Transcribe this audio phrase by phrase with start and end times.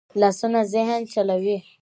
[0.19, 1.57] لاسونه ذهن چلوي